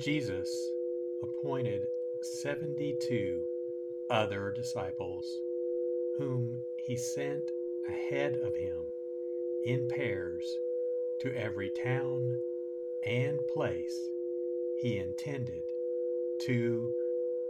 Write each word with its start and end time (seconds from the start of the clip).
Jesus 0.00 0.72
appointed 1.22 1.86
72 2.22 3.42
other 4.08 4.50
disciples, 4.50 5.42
whom 6.16 6.62
he 6.78 6.96
sent 6.96 7.50
ahead 7.86 8.38
of 8.42 8.56
him 8.56 8.86
in 9.66 9.86
pairs 9.88 10.58
to 11.18 11.34
every 11.34 11.68
town 11.68 12.38
and 13.02 13.46
place 13.46 14.08
he 14.78 14.96
intended 14.96 15.64
to 16.46 16.94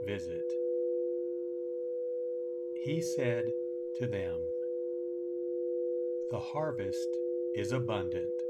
visit. 0.05 0.53
He 2.75 3.01
said 3.01 3.53
to 3.95 4.09
them, 4.09 4.41
The 6.33 6.41
harvest 6.41 7.17
is 7.55 7.71
abundant, 7.71 8.43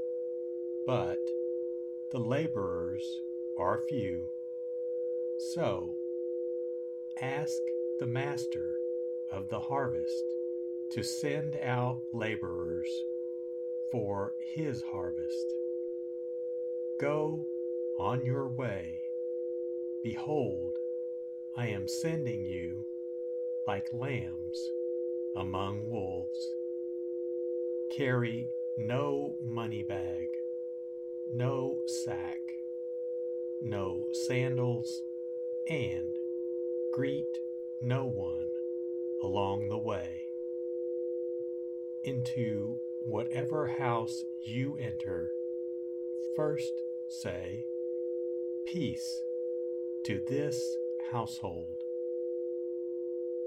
but 0.87 1.19
the 2.09 2.19
laborers 2.19 3.21
are 3.61 3.77
few. 3.77 4.27
So, 5.37 5.93
ask 7.21 7.61
the 7.99 8.07
Master 8.07 8.73
of 9.31 9.49
the 9.49 9.59
harvest 9.59 10.23
to 10.93 11.03
send 11.03 11.55
out 11.57 12.01
laborers 12.11 12.89
for 13.91 14.33
his 14.55 14.81
harvest. 14.81 15.45
Go 16.99 17.45
on 17.99 18.25
your 18.25 18.47
way. 18.47 18.99
Behold, 20.03 20.73
I 21.55 21.67
am 21.67 21.87
sending 21.87 22.43
you 22.43 22.83
like 23.67 23.93
lambs 23.93 24.71
among 25.35 25.87
wolves. 25.87 26.55
Carry 27.91 28.49
no 28.75 29.35
money 29.45 29.83
bag, 29.83 30.27
no 31.31 31.77
sack 31.85 32.39
no 33.61 34.07
sandals, 34.11 35.01
and 35.67 36.17
greet 36.91 37.39
no 37.81 38.05
one 38.05 38.47
along 39.23 39.69
the 39.69 39.77
way. 39.77 40.23
Into 42.03 42.79
whatever 42.99 43.67
house 43.67 44.25
you 44.43 44.77
enter, 44.77 45.31
first 46.35 46.81
say, 47.07 47.65
Peace 48.65 49.23
to 50.05 50.21
this 50.27 50.77
household. 51.11 51.83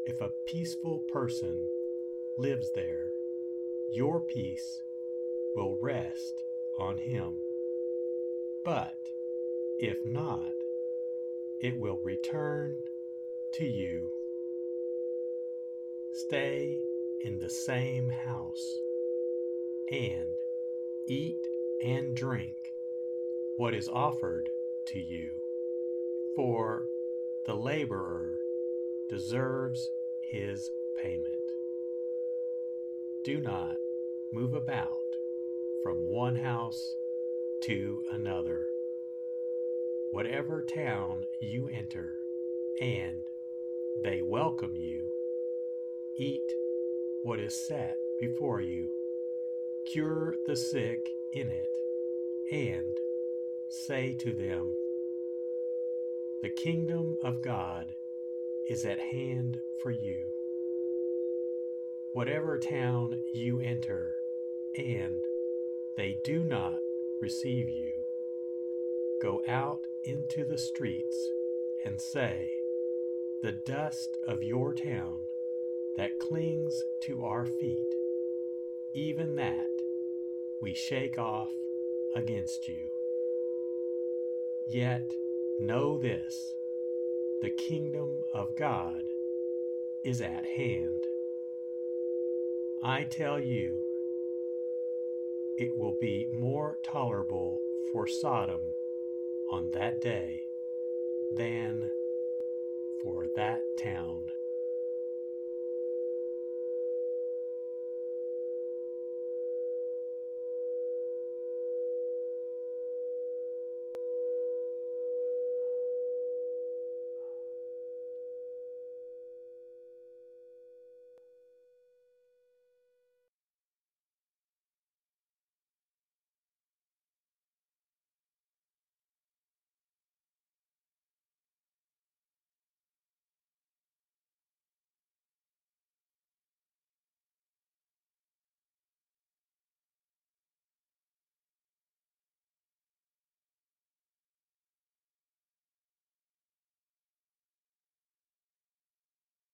If 0.07 0.21
a 0.21 0.33
peaceful 0.47 1.01
person 1.09 1.67
lives 2.37 2.71
there, 2.75 3.13
your 3.91 4.21
peace 4.21 4.83
will 5.57 5.79
rest 5.81 6.45
on 6.79 6.99
him. 6.99 7.37
But 8.65 8.99
if 9.79 10.05
not, 10.05 10.53
it 11.61 11.79
will 11.79 11.99
return 12.03 12.77
to 13.53 13.67
you. 13.67 14.11
Stay 16.13 16.79
in 17.21 17.39
the 17.39 17.49
same 17.49 18.09
house 18.09 18.79
and 19.91 20.29
eat 21.07 21.47
and 21.83 22.15
drink 22.15 22.73
what 23.57 23.75
is 23.75 23.89
offered 23.89 24.49
to 24.87 25.01
you, 25.01 25.31
for 26.37 26.87
the 27.47 27.55
laborer 27.55 28.39
deserves 29.09 29.91
his 30.21 30.71
payment. 31.03 31.53
Do 33.25 33.41
not 33.41 33.77
move 34.33 34.55
about 34.55 34.89
from 35.83 36.07
one 36.09 36.37
house 36.37 36.97
to 37.63 38.03
another. 38.13 38.67
Whatever 40.15 40.63
town 40.63 41.27
you 41.41 41.69
enter, 41.69 42.13
and 42.81 43.25
they 44.05 44.23
welcome 44.23 44.77
you, 44.77 45.11
eat 46.17 46.53
what 47.25 47.41
is 47.41 47.53
set 47.67 47.97
before 48.21 48.61
you, 48.61 48.91
cure 49.85 50.37
the 50.47 50.55
sick 50.55 51.01
in 51.33 51.49
it, 51.51 51.67
and 52.53 52.97
say 53.69 54.15
to 54.21 54.31
them, 54.31 54.77
The 56.43 56.51
kingdom 56.51 57.19
of 57.25 57.43
God 57.43 57.87
is 58.69 58.85
at 58.85 59.01
hand 59.01 59.59
for 59.83 59.91
you. 59.91 60.27
Whatever 62.13 62.57
town 62.57 63.21
you 63.33 63.59
enter, 63.59 64.15
and 64.79 65.25
they 65.97 66.19
do 66.23 66.45
not 66.45 66.79
receive 67.21 67.69
you, 67.69 67.91
go 69.21 69.43
out 69.49 69.89
into 70.05 70.45
the 70.45 70.59
streets 70.59 71.31
and 71.85 72.01
say, 72.01 72.51
The 73.43 73.53
dust 73.53 74.19
of 74.27 74.43
your 74.43 74.75
town 74.75 75.21
that 75.97 76.19
clings 76.19 76.83
to 77.03 77.25
our 77.25 77.47
feet, 77.47 77.95
even 78.95 79.37
that 79.37 79.67
we 80.61 80.75
shake 80.75 81.19
off 81.19 81.51
against 82.17 82.69
you. 82.69 82.91
Yet 84.67 85.11
know 85.59 85.99
this 85.99 86.55
the 87.43 87.51
kingdom 87.51 88.25
of 88.33 88.57
God 88.57 89.03
is 90.05 90.21
at 90.21 90.47
hand. 90.47 91.05
I 92.83 93.05
tell 93.05 93.39
you, 93.39 93.83
it 95.59 95.77
will 95.77 95.97
be 96.01 96.29
more 96.33 96.79
tolerable 96.83 97.61
for 97.93 98.07
Sodom 98.07 98.61
on 99.55 99.71
that 99.71 100.01
day 100.01 100.41
than 101.37 101.89
for 103.01 103.29
that 103.37 103.61
town. 103.79 104.25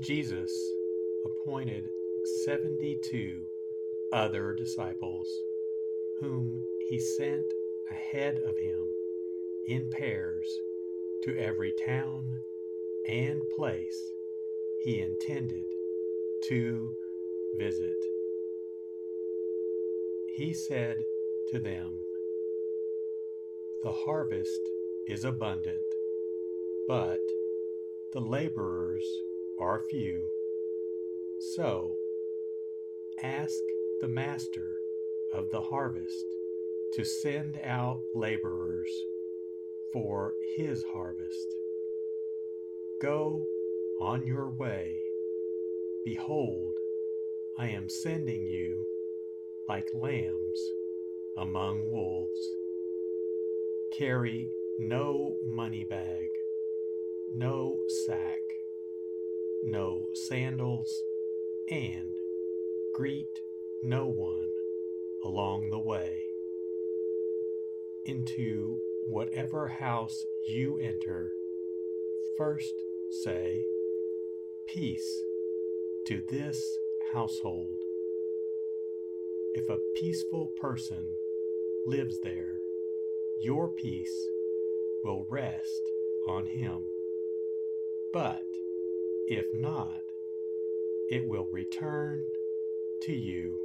Jesus 0.00 0.50
appointed 1.26 1.84
72 2.46 3.44
other 4.14 4.54
disciples, 4.54 5.28
whom 6.20 6.62
he 6.88 6.98
sent 6.98 7.44
ahead 7.90 8.38
of 8.46 8.56
him 8.56 8.86
in 9.66 9.90
pairs 9.90 10.46
to 11.24 11.36
every 11.36 11.74
town 11.84 12.24
and 13.08 13.42
place 13.56 14.12
he 14.82 15.02
intended 15.02 15.64
to 16.48 16.94
visit. 17.58 17.96
He 20.34 20.54
said 20.54 20.96
to 21.50 21.58
them, 21.58 21.98
The 23.82 23.92
harvest 23.92 24.60
is 25.06 25.26
abundant, 25.26 25.82
but 26.88 27.20
the 28.14 28.20
laborers 28.20 29.04
are 29.60 29.80
few. 29.90 30.22
So, 31.54 31.94
ask 33.22 33.54
the 34.00 34.08
master 34.08 34.78
of 35.34 35.50
the 35.50 35.60
harvest 35.60 36.24
to 36.94 37.04
send 37.04 37.58
out 37.62 38.00
laborers 38.14 38.90
for 39.92 40.34
his 40.56 40.82
harvest. 40.92 41.54
Go 43.02 43.44
on 44.00 44.26
your 44.26 44.50
way. 44.50 44.96
Behold, 46.04 46.72
I 47.58 47.68
am 47.68 47.88
sending 47.88 48.46
you 48.46 48.86
like 49.68 49.88
lambs 49.94 50.60
among 51.36 51.90
wolves. 51.90 52.40
Carry 53.92 54.50
no 54.78 55.36
money 55.46 55.84
bag, 55.84 56.28
no 57.34 57.78
sack 58.06 58.39
no 59.62 60.06
sandals, 60.14 61.02
and 61.70 62.10
greet 62.94 63.40
no 63.82 64.06
one 64.06 64.48
along 65.24 65.70
the 65.70 65.78
way. 65.78 66.22
Into 68.04 68.78
whatever 69.06 69.68
house 69.68 70.24
you 70.48 70.78
enter, 70.78 71.32
first 72.36 72.74
say, 73.10 73.64
Peace 74.66 75.22
to 76.06 76.22
this 76.30 76.62
household. 77.12 77.76
If 79.54 79.68
a 79.68 79.78
peaceful 79.96 80.52
person 80.60 81.04
lives 81.86 82.18
there, 82.22 82.58
your 83.42 83.68
peace 83.68 84.28
will 85.02 85.26
rest 85.28 85.80
on 86.28 86.46
him. 86.46 86.84
But 88.12 88.44
if 89.30 89.46
not, 89.54 90.02
it 91.08 91.26
will 91.28 91.46
return 91.52 92.24
to 93.02 93.12
you. 93.14 93.58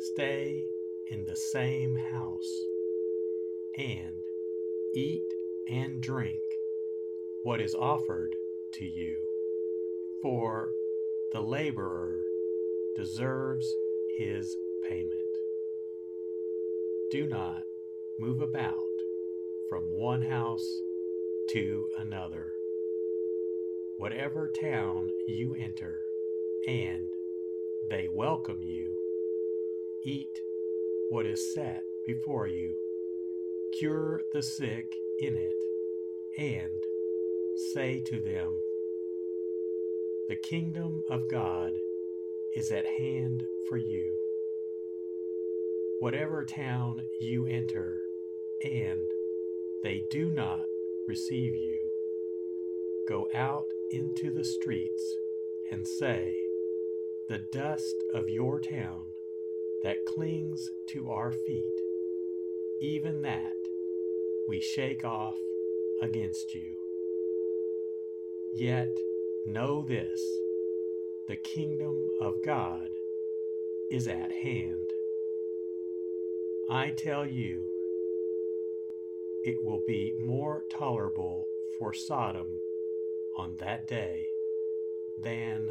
Stay 0.00 0.64
in 1.10 1.24
the 1.26 1.36
same 1.36 1.96
house 1.96 2.62
and 3.78 4.14
eat 4.94 5.22
and 5.68 6.02
drink 6.02 6.40
what 7.44 7.60
is 7.60 7.74
offered 7.74 8.34
to 8.74 8.86
you. 8.86 9.18
for 10.22 10.70
the 11.32 11.40
laborer 11.40 12.20
deserves 12.96 13.66
his 14.18 14.56
payment. 14.88 15.12
Do 17.10 17.26
not 17.28 17.62
move 18.18 18.40
about 18.40 18.74
from 19.68 19.84
one 19.84 20.22
house 20.22 20.66
to 21.50 21.88
another. 21.98 22.57
Whatever 23.98 24.48
town 24.60 25.10
you 25.26 25.56
enter, 25.58 25.98
and 26.68 27.08
they 27.90 28.06
welcome 28.14 28.62
you, 28.62 28.94
eat 30.04 30.40
what 31.08 31.26
is 31.26 31.52
set 31.52 31.82
before 32.06 32.46
you, 32.46 32.76
cure 33.76 34.20
the 34.32 34.40
sick 34.40 34.94
in 35.18 35.36
it, 35.36 35.52
and 36.38 36.70
say 37.72 38.00
to 38.06 38.20
them, 38.20 38.56
The 40.28 40.36
kingdom 40.36 41.02
of 41.10 41.28
God 41.28 41.72
is 42.54 42.70
at 42.70 42.86
hand 42.86 43.42
for 43.68 43.78
you. 43.78 44.16
Whatever 45.98 46.44
town 46.44 47.02
you 47.20 47.46
enter, 47.48 48.00
and 48.62 49.00
they 49.82 50.04
do 50.08 50.30
not 50.30 50.66
receive 51.08 51.56
you, 51.56 51.80
go 53.08 53.26
out 53.34 53.64
into 53.90 54.32
the 54.32 54.44
streets 54.44 55.16
and 55.70 55.86
say, 55.86 56.34
The 57.28 57.38
dust 57.52 57.94
of 58.14 58.28
your 58.28 58.60
town 58.60 59.04
that 59.82 60.04
clings 60.06 60.70
to 60.88 61.10
our 61.10 61.32
feet, 61.32 61.80
even 62.80 63.22
that 63.22 63.54
we 64.48 64.60
shake 64.60 65.04
off 65.04 65.36
against 66.02 66.54
you. 66.54 66.74
Yet 68.54 68.96
know 69.46 69.82
this 69.82 70.22
the 71.28 71.36
kingdom 71.36 72.08
of 72.20 72.42
God 72.44 72.88
is 73.90 74.08
at 74.08 74.32
hand. 74.32 74.90
I 76.70 76.90
tell 76.90 77.26
you, 77.26 77.64
it 79.44 79.56
will 79.62 79.82
be 79.86 80.14
more 80.18 80.64
tolerable 80.70 81.46
for 81.78 81.92
Sodom 81.92 82.46
on 83.38 83.54
that 83.58 83.86
day 83.86 84.26
than 85.22 85.70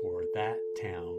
for 0.00 0.24
that 0.34 0.60
town. 0.76 1.18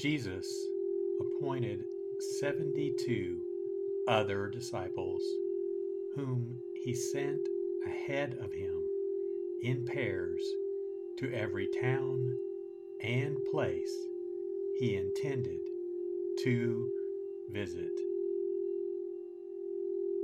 Jesus 0.00 0.66
appointed 1.20 1.84
72 2.40 3.38
other 4.08 4.48
disciples, 4.48 5.20
whom 6.16 6.56
he 6.82 6.94
sent 6.94 7.46
ahead 7.84 8.38
of 8.42 8.50
him 8.50 8.82
in 9.62 9.84
pairs 9.84 10.40
to 11.18 11.30
every 11.34 11.68
town 11.82 12.34
and 13.02 13.36
place 13.52 13.94
he 14.78 14.96
intended 14.96 15.60
to 16.44 16.88
visit. 17.52 17.92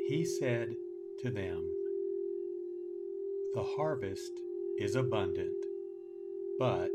He 0.08 0.24
said 0.24 0.74
to 1.18 1.30
them, 1.30 1.70
The 3.52 3.62
harvest 3.62 4.32
is 4.78 4.96
abundant, 4.96 5.66
but 6.58 6.88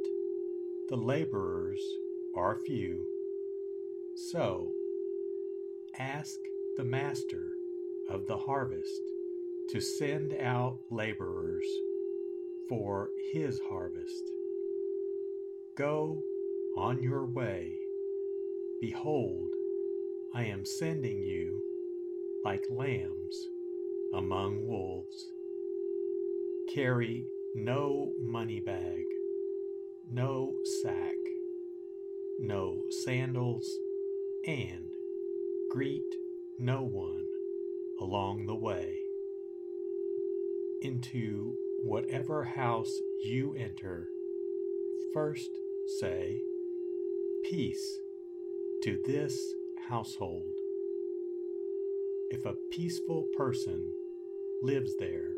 the 0.89 0.97
laborers 0.97 1.79
are 2.35 2.57
few. 2.65 3.05
So, 4.15 4.71
ask 5.97 6.37
the 6.77 6.83
master 6.83 7.51
of 8.09 8.27
the 8.27 8.37
harvest 8.37 9.01
to 9.69 9.81
send 9.81 10.33
out 10.33 10.79
laborers 10.89 11.65
for 12.69 13.09
his 13.33 13.59
harvest. 13.69 14.23
Go 15.77 16.21
on 16.77 17.01
your 17.01 17.25
way. 17.25 17.77
Behold, 18.81 19.49
I 20.33 20.45
am 20.45 20.65
sending 20.65 21.21
you 21.21 21.61
like 22.43 22.63
lambs 22.69 23.47
among 24.13 24.65
wolves. 24.65 25.31
Carry 26.73 27.25
no 27.55 28.13
money 28.19 28.59
bag, 28.59 29.03
no 30.11 30.55
sack 30.81 31.20
no 32.41 32.81
sandals, 32.89 33.77
and 34.47 34.89
greet 35.69 36.15
no 36.57 36.81
one 36.81 37.25
along 37.99 38.47
the 38.47 38.55
way. 38.55 38.97
Into 40.81 41.55
whatever 41.83 42.43
house 42.43 42.99
you 43.23 43.55
enter, 43.55 44.09
first 45.13 45.51
say, 45.99 46.41
Peace 47.49 47.99
to 48.83 48.99
this 49.05 49.39
household. 49.87 50.53
If 52.31 52.45
a 52.45 52.55
peaceful 52.71 53.27
person 53.37 53.93
lives 54.63 54.95
there, 54.97 55.33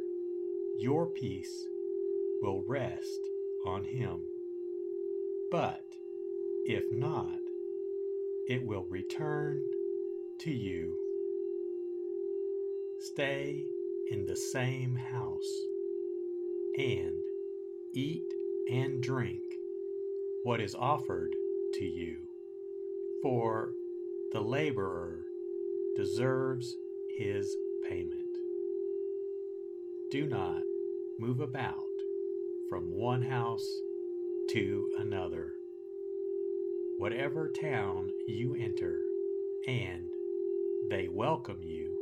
your 0.79 1.07
peace 1.07 1.67
will 2.41 2.63
rest 2.65 3.19
on 3.65 3.83
him. 3.83 4.22
But 5.51 5.83
if 6.65 6.84
not, 6.91 7.39
it 8.48 8.65
will 8.65 8.86
return 8.89 9.62
to 10.39 10.51
you. 10.51 10.96
Stay 13.00 13.65
in 14.10 14.25
the 14.25 14.36
same 14.36 14.96
house 14.96 15.60
and 16.77 17.15
eat 17.93 18.24
and 18.70 19.01
drink 19.01 19.41
what 20.43 20.62
is 20.62 20.75
offered 20.75 21.34
to 21.74 21.86
you, 21.86 22.17
for 23.22 23.74
the 24.32 24.41
laborer 24.41 25.25
deserves 25.96 26.75
his 27.17 27.55
payment. 27.89 28.20
Do 30.12 30.27
not 30.27 30.62
move 31.20 31.39
about 31.39 31.84
from 32.70 32.89
one 32.89 33.22
house 33.22 33.67
to 34.51 34.89
another. 34.98 35.53
Whatever 37.03 37.51
town 37.62 38.12
you 38.29 38.55
enter, 38.55 39.01
and 39.67 40.05
they 40.89 41.10
welcome 41.10 41.60
you, 41.62 41.93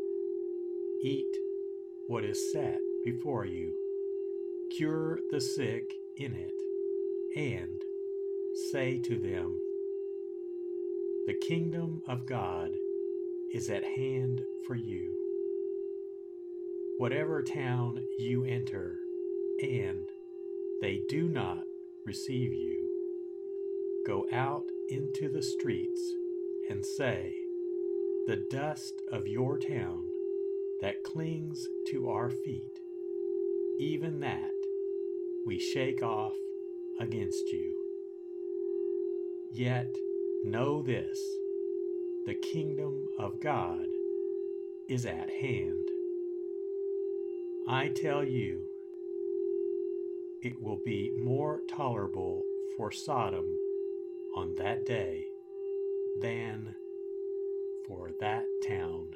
eat 1.02 1.36
what 2.06 2.24
is 2.24 2.52
set 2.52 2.78
before 3.04 3.44
you, 3.48 3.74
cure 4.78 5.18
the 5.32 5.42
sick 5.42 5.92
in 6.18 6.36
it, 6.36 6.54
and 7.36 7.82
say 8.72 9.00
to 9.00 9.18
them, 9.18 9.60
The 11.26 11.48
kingdom 11.48 12.04
of 12.08 12.28
God 12.28 12.70
is 13.56 13.72
at 13.72 13.84
hand 13.84 14.44
for 14.68 14.76
you. 14.76 15.18
Whatever 17.00 17.42
town 17.42 18.06
you 18.20 18.46
enter, 18.46 19.00
and 19.64 20.08
they 20.80 21.02
do 21.10 21.28
not 21.28 21.64
receive 22.06 22.54
you, 22.54 22.88
go 24.06 24.28
out 24.32 24.62
into 24.92 25.30
the 25.30 25.42
streets 25.42 26.14
and 26.70 26.86
say, 26.86 27.34
The 28.28 28.44
dust 28.52 29.02
of 29.10 29.26
your 29.26 29.58
town 29.58 30.04
that 30.82 31.04
clings 31.06 31.66
to 31.92 32.10
our 32.10 32.30
feet, 32.30 32.82
even 33.80 34.20
that 34.20 34.52
we 35.46 35.58
shake 35.60 36.04
off 36.04 36.34
against 37.00 37.52
you. 37.54 37.74
Yet 39.54 39.96
know 40.44 40.82
this 40.82 41.20
the 42.26 42.36
kingdom 42.36 43.08
of 43.18 43.40
God 43.40 43.86
is 44.90 45.06
at 45.06 45.30
hand. 45.30 45.88
I 47.68 47.88
tell 47.88 48.24
you, 48.26 48.66
it 50.44 50.62
will 50.62 50.80
be 50.84 51.12
more 51.18 51.62
tolerable 51.70 52.44
for 52.76 52.92
Sodom 52.92 53.46
on 54.36 54.56
that 54.56 54.86
day 54.86 55.26
than 56.22 56.76
for 57.88 58.12
that 58.20 58.46
town. 58.68 59.16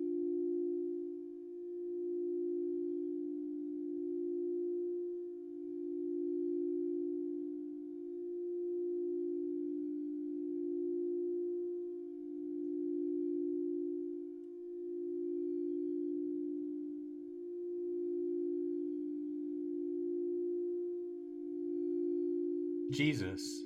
Jesus 23.03 23.63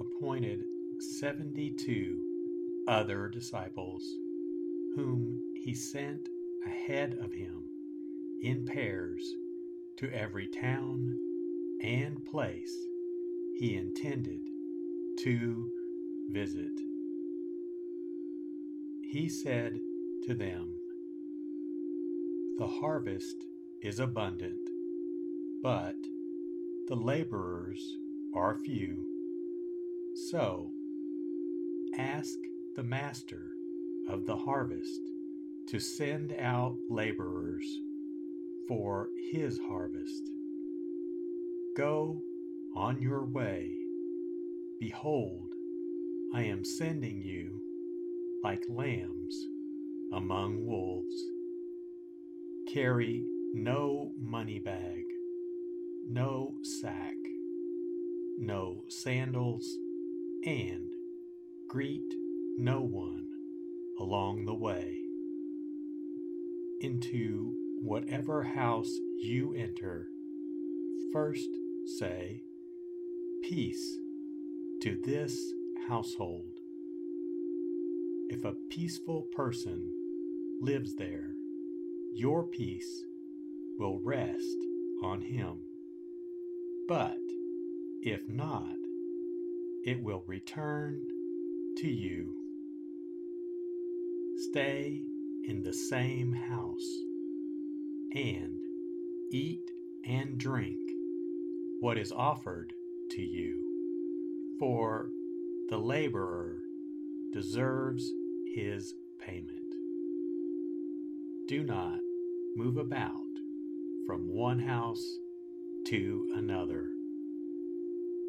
appointed 0.00 0.62
72 1.18 2.22
other 2.86 3.28
disciples, 3.28 4.04
whom 4.94 5.40
he 5.56 5.74
sent 5.74 6.28
ahead 6.64 7.18
of 7.20 7.32
him 7.32 7.64
in 8.42 8.64
pairs 8.64 9.28
to 9.96 10.08
every 10.14 10.46
town 10.46 11.18
and 11.82 12.24
place 12.26 12.72
he 13.58 13.74
intended 13.74 14.38
to 15.18 15.68
visit. 16.30 16.78
He 19.02 19.28
said 19.28 19.80
to 20.28 20.34
them, 20.34 20.76
The 22.58 22.68
harvest 22.68 23.46
is 23.82 23.98
abundant, 23.98 24.60
but 25.60 25.96
the 26.86 26.94
laborers 26.94 27.96
are 28.36 28.54
few. 28.54 29.02
So, 30.30 30.70
ask 31.98 32.36
the 32.74 32.82
master 32.82 33.52
of 34.10 34.26
the 34.26 34.36
harvest 34.36 35.00
to 35.68 35.80
send 35.80 36.34
out 36.38 36.76
laborers 36.90 37.64
for 38.68 39.08
his 39.32 39.58
harvest. 39.68 40.22
Go 41.76 42.20
on 42.76 43.00
your 43.00 43.24
way. 43.24 43.70
Behold, 44.78 45.54
I 46.34 46.42
am 46.42 46.62
sending 46.64 47.22
you 47.22 47.60
like 48.44 48.62
lambs 48.68 49.46
among 50.12 50.66
wolves. 50.66 51.16
Carry 52.72 53.24
no 53.54 54.12
money 54.20 54.58
bag, 54.58 55.04
no 56.10 56.54
sack 56.62 57.14
no 58.38 58.84
sandals, 58.88 59.76
and 60.44 60.90
greet 61.68 62.14
no 62.58 62.80
one 62.80 63.26
along 63.98 64.44
the 64.44 64.54
way. 64.54 64.98
Into 66.80 67.54
whatever 67.80 68.42
house 68.42 68.92
you 69.18 69.54
enter, 69.54 70.08
first 71.12 71.48
say, 71.98 72.42
Peace 73.42 73.96
to 74.82 75.00
this 75.04 75.38
household. 75.88 76.52
If 78.28 78.44
a 78.44 78.54
peaceful 78.70 79.28
person 79.34 79.92
lives 80.60 80.96
there, 80.96 81.30
your 82.12 82.44
peace 82.44 83.04
will 83.78 84.00
rest 84.02 84.56
on 85.02 85.20
him. 85.20 85.60
But 86.88 87.18
if 88.06 88.28
not, 88.28 88.76
it 89.84 90.00
will 90.00 90.22
return 90.28 91.02
to 91.76 91.88
you. 91.88 92.32
Stay 94.50 95.02
in 95.48 95.64
the 95.64 95.72
same 95.72 96.32
house, 96.32 96.88
and 98.14 98.60
Eat 99.32 99.72
and 100.04 100.38
drink 100.38 100.78
what 101.80 101.98
is 101.98 102.12
offered 102.12 102.72
to 103.10 103.22
you, 103.22 104.56
for 104.60 105.10
the 105.68 105.78
laborer 105.78 106.60
deserves 107.32 108.08
his 108.54 108.94
payment. 109.18 109.74
Do 111.48 111.64
not 111.64 111.98
move 112.54 112.76
about 112.76 113.10
from 114.06 114.28
one 114.28 114.60
house 114.60 115.04
to 115.88 116.32
another. 116.36 116.95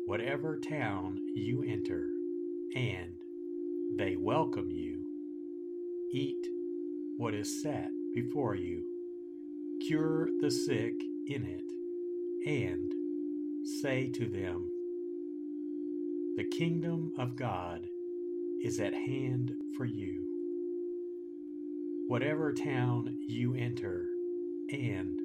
Whatever 0.07 0.57
town 0.57 1.19
you 1.35 1.65
enter, 1.67 2.07
and 2.77 3.11
they 3.97 4.15
welcome 4.15 4.71
you, 4.71 5.05
eat 6.13 6.47
what 7.17 7.33
is 7.33 7.61
set 7.61 7.89
before 8.15 8.55
you, 8.55 8.85
cure 9.85 10.29
the 10.39 10.49
sick 10.49 10.93
in 11.27 11.43
it, 11.43 12.49
and 12.49 12.89
say 13.81 14.09
to 14.11 14.29
them, 14.29 14.71
The 16.37 16.45
kingdom 16.57 17.11
of 17.19 17.35
God 17.35 17.81
is 18.63 18.79
at 18.79 18.93
hand 18.93 19.51
for 19.75 19.83
you. 19.83 20.25
Whatever 22.07 22.53
town 22.53 23.13
you 23.27 23.55
enter, 23.55 24.05
and 24.71 25.19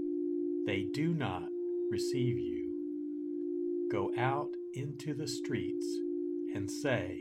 they 0.67 0.89
do 0.93 1.15
not 1.15 1.47
receive 1.89 2.37
you, 2.37 3.89
go 3.93 4.11
out 4.19 4.49
into 4.75 5.15
the 5.15 5.29
streets 5.29 5.87
and 6.55 6.71
say, 6.71 7.21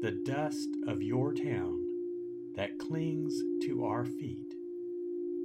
The 0.00 0.12
dust 0.24 0.68
of 0.86 1.02
your 1.02 1.32
town 1.32 1.84
that 2.56 2.78
clings 2.78 3.34
to 3.64 3.84
our 3.84 4.04
feet, 4.04 4.54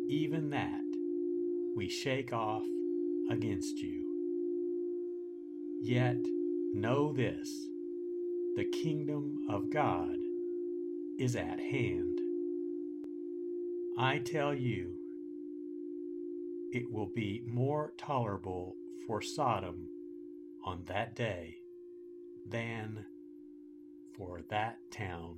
even 0.07 0.49
that 0.51 0.81
we 1.75 1.89
shake 1.89 2.33
off 2.33 2.65
against 3.31 3.77
you. 3.77 4.05
Yet 5.81 6.17
know 6.73 7.13
this 7.13 7.67
the 8.55 8.65
kingdom 8.65 9.45
of 9.49 9.69
God 9.71 10.15
is 11.19 11.35
at 11.35 11.59
hand. 11.59 12.19
I 13.99 14.19
tell 14.19 14.53
you, 14.53 14.95
it 16.71 16.91
will 16.91 17.11
be 17.15 17.43
more 17.47 17.93
tolerable 17.97 18.75
for 19.05 19.21
Sodom 19.21 19.87
on 20.67 20.83
that 20.85 21.15
day 21.15 21.55
than 22.45 23.05
for 24.17 24.41
that 24.49 24.77
town. 24.91 25.37